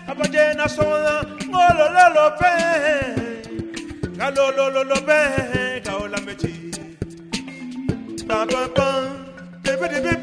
apagena 0.05 0.67
sona, 0.67 1.21
olo 1.47 1.85
lo 1.95 2.05
lo 2.15 2.25
be, 2.39 2.53
alo 4.19 4.51
lo 4.51 4.69
lo 4.69 4.83
lo 4.83 4.99
be, 5.07 5.81
kaola 5.85 6.19
meche. 6.25 6.53
Pa 8.27 8.45
pa 8.45 8.67
pa, 8.75 8.87
be 9.63 9.71
be 9.77 10.20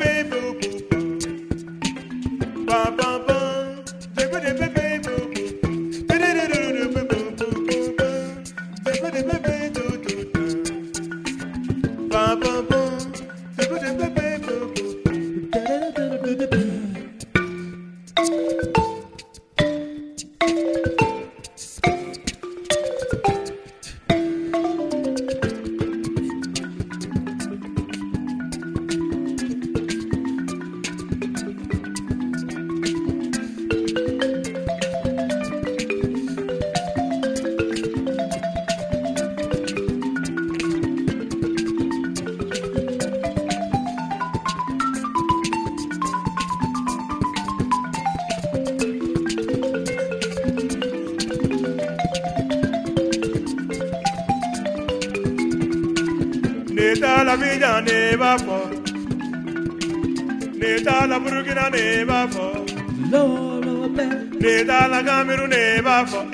Ghana. 61.70 63.10
Lolo 63.10 63.88
Ben. 63.88 64.30
Later 64.40 64.88
la 64.88 65.02
Cameroon 65.02 65.50
never 65.50 66.06
fall. 66.06 66.30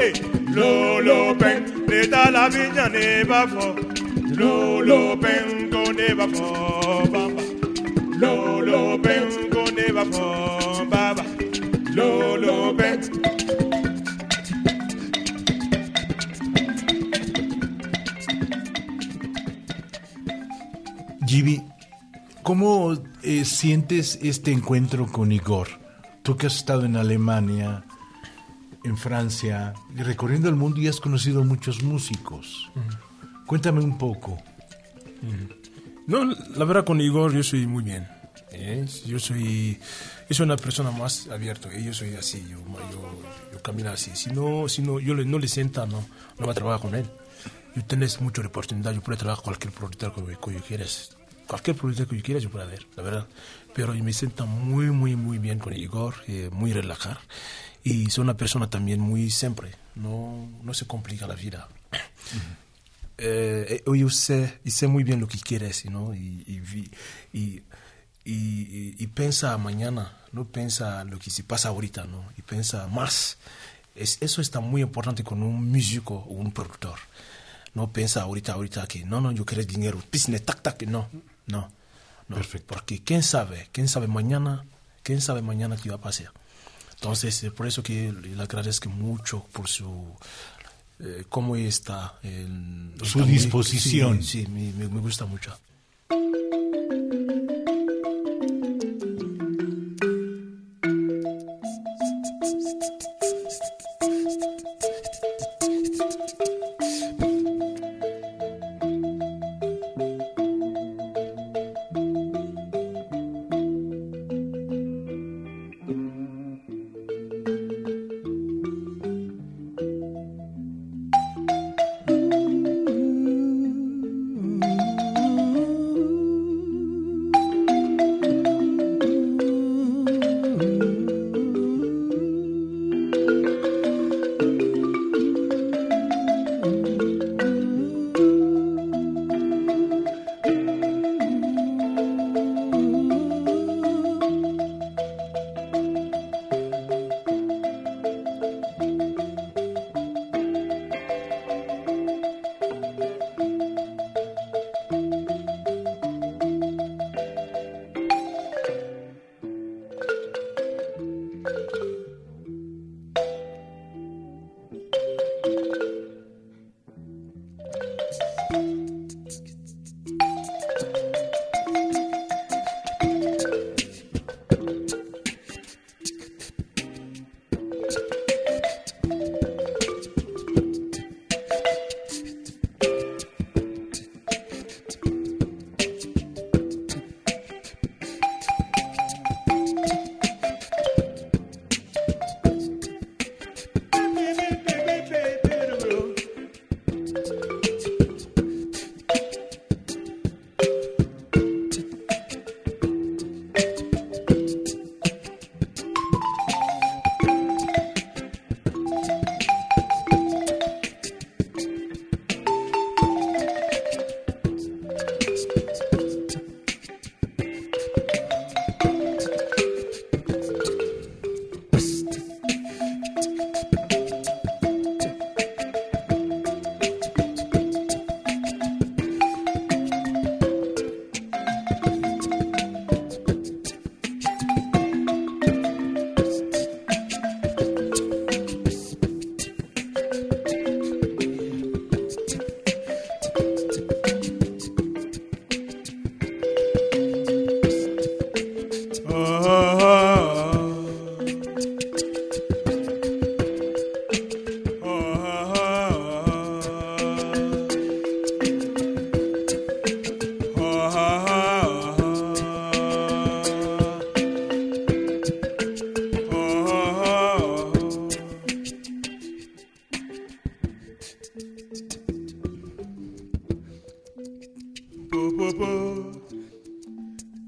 Lolo 0.55 1.35
Ben. 1.35 1.87
Later 1.87 2.31
la 2.31 2.47
Abidjan 2.47 2.93
never 2.93 3.49
fall. 3.49 3.75
Lolo 4.37 5.17
Ben 5.17 5.71
go 5.71 5.85
never 5.93 6.29
fall. 6.29 7.31
Lolo 8.19 8.99
Ben 8.99 9.51
go 9.51 9.65
never 9.67 10.05
fall. 10.13 10.87
Lolo 11.95 12.73
Ben. 12.73 13.01
Gibi 21.27 21.74
¿cómo 22.45 22.97
eh, 23.23 23.45
sientes 23.45 24.21
este 24.23 24.53
encuentro 24.53 25.07
con 25.11 25.33
Igor? 25.33 25.67
Tú 26.23 26.37
que 26.37 26.47
has 26.47 26.57
estado 26.57 26.85
en 26.85 26.97
Alemania, 26.97 27.85
en 28.85 28.97
Francia, 28.97 29.75
recorriendo 29.97 30.49
el 30.49 30.55
mundo 30.55 30.81
y 30.81 30.87
has 30.87 31.01
conocido 31.01 31.43
muchos 31.43 31.83
músicos. 31.83 32.71
Cuéntame 33.47 33.81
un 33.81 33.99
poco. 33.99 34.39
No, 36.07 36.25
la 36.25 36.65
verdad 36.65 36.85
con 36.85 37.01
Igor 37.01 37.33
yo 37.33 37.43
soy 37.43 37.67
muy 37.67 37.83
bien. 37.83 38.07
¿eh? 38.53 38.87
Yo 39.07 39.19
soy, 39.19 39.81
yo 40.29 40.35
soy 40.35 40.45
una 40.45 40.57
persona 40.57 40.91
más 40.91 41.27
abierta. 41.29 41.73
¿eh? 41.73 41.83
Yo 41.83 41.93
soy 41.93 42.15
así, 42.15 42.47
yo, 42.49 42.59
yo, 42.93 43.23
yo 43.53 43.63
camino 43.63 43.91
así. 43.91 44.13
Si 44.15 44.31
no, 44.31 44.69
si 44.69 44.83
no 44.83 45.01
yo 45.01 45.15
le, 45.15 45.25
no 45.25 45.39
le 45.39 45.49
sienta, 45.49 45.87
no, 45.87 46.05
no 46.39 46.47
va 46.47 46.53
a 46.53 46.55
trabajar 46.55 46.81
con 46.81 46.95
él. 46.95 47.07
Yo 47.75 47.85
tenés 47.85 48.21
mucha 48.21 48.43
oportunidad, 48.43 48.93
yo 48.93 49.01
puedo 49.01 49.19
trabajar 49.19 49.43
cualquier 49.45 49.73
proyecto 49.73 50.15
que, 50.15 50.23
que 50.37 50.55
yo 50.55 50.61
quieras. 50.61 51.17
Cualquier 51.47 51.77
proyecto 51.77 52.09
que 52.09 52.17
yo 52.17 52.23
quieras 52.23 52.43
yo 52.43 52.51
puedo 52.51 52.67
ver, 52.67 52.87
la 52.97 53.03
verdad. 53.03 53.27
Pero 53.75 53.95
yo 53.95 54.03
me 54.05 54.13
siento 54.13 54.47
muy, 54.47 54.87
muy, 54.87 55.17
muy 55.17 55.39
bien 55.39 55.59
con 55.59 55.75
Igor, 55.77 56.15
eh, 56.27 56.49
muy 56.53 56.73
relajar. 56.73 57.19
Y 57.83 58.09
soy 58.11 58.23
una 58.23 58.37
persona 58.37 58.71
también 58.71 59.01
muy 59.01 59.31
siempre, 59.31 59.73
no, 59.95 60.49
no 60.63 60.73
se 60.75 60.87
complica 60.87 61.27
la 61.27 61.35
vida. 61.35 61.69
eh, 63.19 63.83
yo 63.87 64.11
sé, 64.11 64.59
y 64.65 64.71
sé 64.71 64.87
muy 64.87 65.05
bien 65.05 65.21
lo 65.21 65.29
que 65.29 65.39
quieres, 65.39 65.85
¿no? 65.87 66.15
Y, 66.15 66.45
y, 66.47 66.63
y, 67.39 67.63
y, 68.25 68.33
y- 68.33 68.95
y 68.99 69.07
piensa 69.09 69.57
mañana, 69.59 70.17
no 70.33 70.47
piensa 70.47 71.05
lo 71.05 71.19
que 71.19 71.31
se 71.31 71.45
pasa 71.45 71.69
ahorita, 71.69 72.05
¿no? 72.05 72.25
Y 72.39 72.43
piensa 72.43 72.87
más. 72.89 73.39
Es, 73.95 74.19
eso 74.21 74.41
está 74.41 74.61
muy 74.61 74.83
importante 74.83 75.23
con 75.23 75.43
un 75.43 75.71
músico 75.71 76.15
o 76.15 76.33
un 76.35 76.53
productor. 76.53 76.99
No 77.75 77.93
piensa 77.93 78.23
ahorita, 78.23 78.53
ahorita 78.55 78.87
que 78.87 79.05
no, 79.05 79.21
no, 79.21 79.31
yo 79.33 79.45
quiero 79.45 79.63
dinero, 79.65 80.03
business, 80.13 80.45
tac, 80.45 80.63
tac, 80.63 80.83
no, 80.85 81.09
no. 81.47 81.71
no. 82.29 82.37
Perfecto. 82.37 82.75
Porque 82.75 83.03
quién 83.03 83.23
sabe, 83.23 83.69
quién 83.73 83.89
sabe 83.89 84.07
mañana, 84.07 84.65
quién 85.03 85.21
sabe 85.21 85.43
mañana 85.43 85.77
qué 85.77 85.91
va 85.91 85.97
a 85.97 86.01
pasar. 86.01 86.33
Entonces, 86.95 87.43
eh, 87.45 87.51
por 87.51 87.67
eso 87.67 87.83
que 87.83 88.13
le 88.13 88.43
agradezco 88.43 88.89
mucho 88.89 89.45
por 89.53 89.69
su 89.69 90.15
eh, 91.01 91.25
cómo 91.29 91.57
está. 91.57 92.19
en- 92.23 92.95
Su 92.99 93.05
está 93.05 93.19
muy- 93.21 93.29
disposición. 93.29 94.23
Sí, 94.23 94.43
sí, 94.45 94.47
me, 94.49 94.73
me- 94.73 94.89
me 94.89 95.01
gusta 95.01 95.27
mucho. 95.27 95.57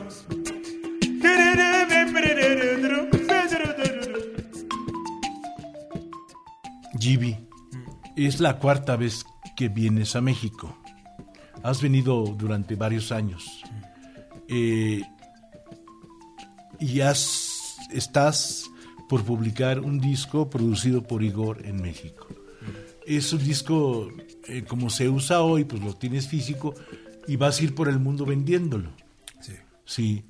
Es 8.29 8.39
la 8.39 8.59
cuarta 8.59 8.95
vez 8.95 9.25
que 9.55 9.69
vienes 9.69 10.15
a 10.15 10.21
México. 10.21 10.77
Has 11.63 11.81
venido 11.81 12.23
durante 12.37 12.75
varios 12.75 13.11
años. 13.11 13.63
Eh, 14.47 15.01
y 16.79 17.01
has, 17.01 17.77
estás 17.91 18.69
por 19.09 19.23
publicar 19.25 19.79
un 19.79 19.99
disco 19.99 20.47
producido 20.47 21.01
por 21.01 21.23
Igor 21.23 21.65
en 21.65 21.81
México. 21.81 22.27
Es 23.05 23.33
un 23.33 23.43
disco, 23.43 24.09
eh, 24.47 24.63
como 24.63 24.91
se 24.91 25.09
usa 25.09 25.41
hoy, 25.41 25.65
pues 25.65 25.81
lo 25.81 25.95
tienes 25.95 26.27
físico 26.27 26.75
y 27.27 27.35
vas 27.35 27.59
a 27.59 27.63
ir 27.63 27.73
por 27.73 27.89
el 27.89 27.97
mundo 27.97 28.25
vendiéndolo. 28.25 28.91
Sí. 29.41 29.53
Sí, 29.85 30.23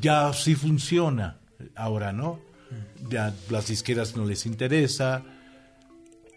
ya 0.00 0.32
sí 0.32 0.54
funciona 0.54 1.38
ahora, 1.76 2.12
¿no? 2.12 2.40
Ya 3.10 3.34
las 3.50 3.68
disqueras 3.68 4.16
no 4.16 4.24
les 4.24 4.46
interesa. 4.46 5.22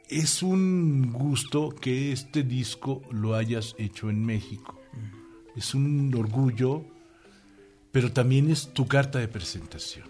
Es 0.10 0.42
un 0.42 1.12
gusto 1.12 1.70
que 1.70 2.12
este 2.12 2.44
disco 2.44 3.02
lo 3.12 3.36
hayas 3.36 3.76
hecho 3.78 4.10
en 4.10 4.26
México. 4.26 4.80
Es 5.56 5.76
un 5.76 6.14
orgullo, 6.16 6.86
pero 7.92 8.12
también 8.14 8.50
es 8.50 8.74
tu 8.74 8.88
carta 8.88 9.20
de 9.20 9.28
presentación. 9.28 10.06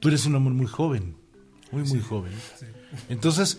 Tú 0.00 0.08
eres 0.08 0.26
un 0.26 0.34
hombre 0.34 0.54
muy 0.54 0.66
joven, 0.66 1.14
muy, 1.70 1.84
muy 1.84 2.00
joven. 2.00 2.32
Entonces, 3.08 3.58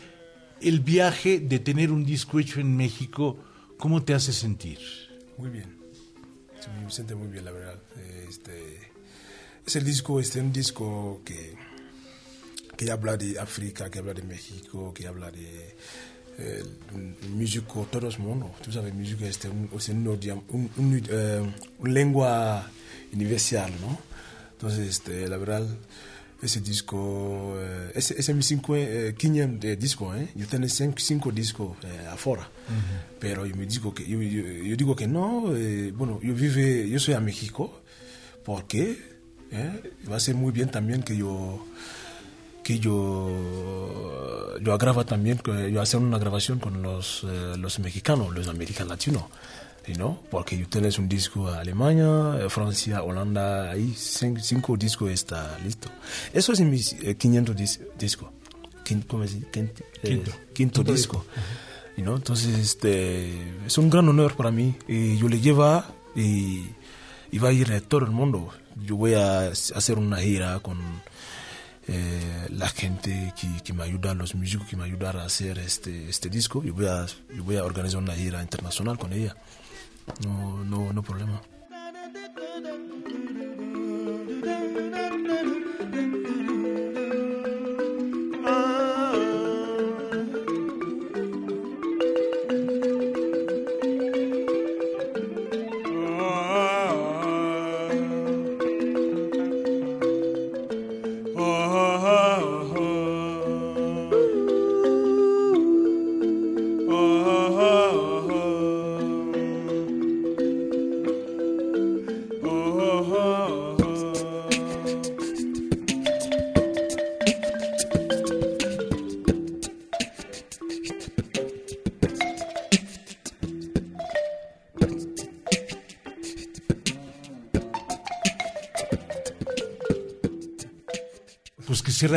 el 0.62 0.82
viaje 0.82 1.40
de 1.40 1.60
tener 1.60 1.92
un 1.92 2.04
disco 2.04 2.40
hecho 2.40 2.60
en 2.60 2.76
México, 2.76 3.38
¿cómo 3.78 4.04
te 4.04 4.14
hace 4.14 4.34
sentir? 4.34 4.80
Muy 5.38 5.50
bien. 5.50 5.78
Sí, 6.60 6.68
me 6.84 6.92
siente 6.92 7.16
muy 7.16 7.28
bien, 7.30 7.46
la 7.46 7.52
verdad. 7.52 7.80
Este, 8.28 8.92
es 9.66 9.76
el 9.76 9.86
disco, 9.86 10.20
este, 10.20 10.42
un 10.42 10.52
disco 10.52 11.22
que, 11.24 11.56
que 12.80 12.90
habla 12.92 13.18
de 13.18 13.38
África, 13.38 13.90
que 13.92 14.00
habla 14.00 14.14
de 14.14 14.24
México, 14.24 14.94
que 14.94 15.06
habla 15.06 15.30
de 15.32 15.76
eh, 16.38 16.64
un, 16.96 17.14
un 17.24 17.38
músico, 17.38 17.86
todo 17.92 18.08
el 18.08 18.18
mundo. 18.20 18.46
Tú 18.64 18.72
sabes, 18.72 18.94
música 18.94 19.26
es 19.28 19.38
un, 19.44 19.70
es 19.76 19.90
un, 19.90 20.06
idioma- 20.08 20.44
un- 20.48 20.70
un, 20.78 21.04
eh, 21.10 21.42
una 21.80 21.92
lengua 21.92 22.72
universal, 23.12 23.70
¿no? 23.82 24.00
Entonces, 24.54 24.88
este, 24.88 25.28
la 25.28 25.36
verdad, 25.36 25.68
ese 26.42 26.62
disco, 26.62 27.56
eh, 27.60 27.92
ese, 27.96 28.14
ese 28.18 28.32
es 28.32 28.38
mi 28.38 28.44
cinco, 28.44 28.78
eh, 28.78 29.14
quince 29.18 29.76
disco, 29.76 30.16
¿eh? 30.16 30.30
Yo 30.36 30.48
tengo 30.48 30.70
cinco, 30.70 30.96
cinco 31.00 31.32
discos 31.34 31.76
afuera. 32.10 32.50
Pero 33.20 33.46
yo 33.46 33.56
me 33.58 33.66
digo 33.66 33.94
que, 33.94 34.08
yo, 34.08 34.22
yo- 34.22 34.42
yo 34.70 34.76
digo 34.78 34.96
que 34.96 35.06
no, 35.08 35.42
bueno, 36.00 36.22
yo 36.24 36.34
vive, 36.34 36.88
yo 36.90 36.98
soy 37.00 37.14
a 37.16 37.20
México, 37.20 37.82
¿por 38.46 38.68
qué? 38.68 38.98
¿Eh? 39.52 39.92
Va 40.10 40.16
a 40.16 40.20
ser 40.22 40.36
muy 40.36 40.54
bien 40.54 40.70
también 40.72 41.04
que 41.04 41.18
yo 41.18 41.66
que 42.70 42.78
yo 42.80 44.60
yo 44.62 44.78
graba 44.78 45.04
también 45.06 45.42
yo 45.72 45.82
hacer 45.82 46.00
una 46.00 46.20
grabación 46.20 46.60
con 46.60 46.82
los 46.84 47.24
eh, 47.28 47.56
los 47.58 47.80
mexicanos 47.80 48.34
los 48.36 48.48
americanos 48.48 48.90
latinos 48.92 49.24
know? 49.96 50.20
porque 50.30 50.56
yo 50.56 50.68
tenés 50.68 51.00
un 51.00 51.10
disco 51.10 51.48
a 51.48 51.62
Alemania 51.62 52.38
eh, 52.46 52.50
Francia 52.50 53.02
Holanda 53.02 53.72
ahí 53.72 53.94
cin- 53.98 54.40
cinco 54.40 54.78
discos 54.78 55.10
está 55.10 55.58
listo 55.64 55.90
eso 56.34 56.54
es 56.54 56.60
mi 56.62 56.80
eh, 57.02 57.16
500 57.16 57.56
dis- 57.56 57.80
disco 57.98 58.32
Quin- 58.86 59.06
¿cómo 59.08 59.26
se 59.28 59.36
dice? 59.36 59.48
Quinto, 59.52 59.84
eh, 60.04 60.08
Quinto. 60.10 60.32
quinto 60.54 60.84
disco 60.84 61.26
you 61.98 62.04
know? 62.04 62.16
entonces 62.18 62.56
este 62.60 63.34
es 63.66 63.78
un 63.80 63.90
gran 63.90 64.08
honor 64.10 64.36
para 64.36 64.52
mí 64.52 64.76
y 64.88 65.18
yo 65.18 65.28
le 65.28 65.40
lleva 65.42 65.86
y, 66.16 66.66
y 67.32 67.40
va 67.40 67.50
a 67.50 67.52
ir 67.54 67.72
a 67.72 67.82
todo 67.82 68.02
el 68.06 68.12
mundo 68.12 68.50
yo 68.86 68.96
voy 68.96 69.14
a 69.16 69.48
hacer 69.48 69.98
una 69.98 70.18
gira 70.18 70.60
con 70.60 70.78
eh, 71.92 72.48
la 72.50 72.70
gente 72.70 73.34
que, 73.40 73.64
que 73.64 73.74
me 73.74 73.84
ayuda, 73.84 74.14
los 74.14 74.36
músicos 74.36 74.68
que 74.68 74.78
me 74.78 74.84
ayudan 74.84 75.18
a 75.18 75.24
hacer 75.24 75.58
este, 75.58 76.08
este 76.08 76.30
disco. 76.30 76.64
Yo 76.64 76.74
voy, 76.74 76.86
a, 76.86 77.06
yo 77.36 77.44
voy 77.44 77.58
a 77.58 77.64
organizar 77.64 78.00
una 78.00 78.14
gira 78.14 78.42
internacional 78.44 78.98
con 79.00 79.12
ella. 79.12 79.36
No, 80.24 80.64
no, 80.64 80.94
no 80.94 81.02
problema. 81.02 81.42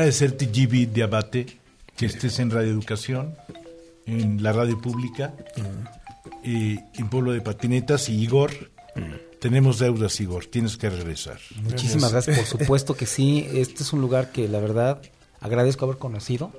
Decirte, 0.00 0.48
Gibi 0.52 0.86
de 0.86 1.02
Abate, 1.02 1.46
que 1.96 2.06
estés 2.06 2.38
en 2.38 2.50
Radio 2.50 2.70
Educación, 2.70 3.34
en 4.06 4.42
la 4.42 4.52
radio 4.52 4.80
pública, 4.80 5.34
eh, 6.44 6.78
en 6.94 7.08
Pueblo 7.08 7.32
de 7.32 7.40
Patinetas 7.40 8.08
y 8.08 8.22
Igor. 8.22 8.50
Tenemos 9.40 9.78
deudas, 9.78 10.20
Igor, 10.20 10.46
tienes 10.46 10.76
que 10.76 10.88
regresar. 10.88 11.38
Muchísimas 11.62 12.12
gracias. 12.12 12.38
por 12.38 12.46
supuesto 12.46 12.94
que 12.94 13.06
sí. 13.06 13.46
Este 13.52 13.82
es 13.82 13.92
un 13.92 14.00
lugar 14.00 14.32
que 14.32 14.48
la 14.48 14.60
verdad 14.60 15.02
agradezco 15.40 15.84
haber 15.84 15.98
conocido, 15.98 16.52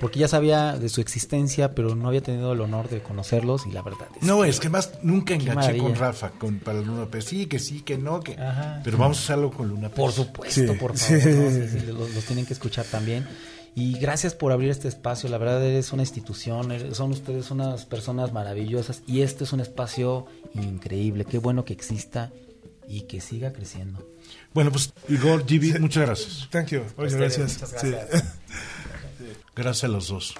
porque 0.00 0.18
ya 0.20 0.28
sabía 0.28 0.76
de 0.78 0.88
su 0.88 1.00
existencia, 1.00 1.74
pero 1.74 1.94
no 1.94 2.08
había 2.08 2.22
tenido 2.22 2.52
el 2.52 2.60
honor 2.60 2.88
de 2.88 3.02
conocerlos 3.02 3.66
y 3.66 3.72
la 3.72 3.82
verdad 3.82 4.08
es 4.20 4.22
No, 4.26 4.44
es 4.44 4.60
que 4.60 4.68
más 4.68 4.92
nunca 5.02 5.34
enganché 5.34 5.54
maravilla. 5.54 5.84
con 5.84 5.94
Rafa, 5.96 6.30
con, 6.30 6.58
para 6.58 6.80
Luna 6.80 7.06
Pérez. 7.06 7.26
Sí, 7.26 7.46
que 7.46 7.58
sí, 7.58 7.82
que 7.82 7.98
no, 7.98 8.20
que... 8.20 8.34
Ajá. 8.34 8.80
Pero 8.84 8.98
vamos 8.98 9.18
a 9.18 9.22
hacerlo 9.22 9.50
con 9.50 9.68
Luna 9.68 9.88
Pérez. 9.88 9.96
Por 9.96 10.12
supuesto, 10.12 10.60
Sí, 10.72 10.78
por 10.78 10.96
sí. 10.98 11.14
favor. 11.20 11.34
¿no? 11.34 11.50
Sí, 11.50 11.68
sí, 11.80 11.86
los, 11.86 12.14
los 12.14 12.24
tienen 12.24 12.46
que 12.46 12.52
escuchar 12.52 12.84
también. 12.86 13.26
Y 13.74 13.98
gracias 13.98 14.34
por 14.34 14.52
abrir 14.52 14.70
este 14.70 14.88
espacio. 14.88 15.28
La 15.28 15.36
verdad, 15.36 15.62
eres 15.62 15.92
una 15.92 16.02
institución, 16.02 16.72
eres- 16.72 16.96
son 16.96 17.10
ustedes 17.10 17.50
unas 17.50 17.84
personas 17.84 18.32
maravillosas. 18.32 19.02
Y 19.06 19.20
este 19.20 19.44
es 19.44 19.52
un 19.52 19.60
espacio 19.60 20.26
increíble. 20.54 21.24
Qué 21.26 21.36
bueno 21.38 21.64
que 21.66 21.74
exista 21.74 22.32
y 22.88 23.02
que 23.02 23.20
siga 23.20 23.52
creciendo. 23.52 24.08
Bueno, 24.54 24.70
pues 24.72 24.92
Igor, 25.10 25.44
Gibi, 25.46 25.74
muchas 25.78 26.06
gracias. 26.06 26.48
Thank 26.50 26.68
you. 26.68 26.80
Muchas 26.96 27.14
gracias. 27.16 27.60
Muchas 27.60 27.80
Sí. 27.82 27.92
gracias. 29.54 29.84
A 29.84 29.88
los 29.88 30.08
dos. 30.08 30.34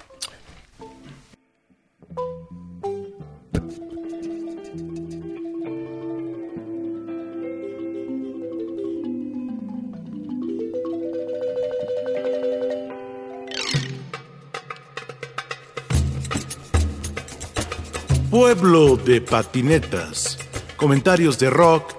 Pueblo 18.29 18.97
de 18.97 19.21
patinetas. 19.21 20.37
Comentarios 20.75 21.39
de 21.39 21.49
rock, 21.49 21.95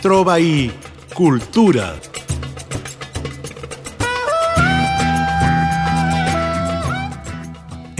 trova 0.00 0.40
y 0.40 0.72
cultura. 1.14 2.00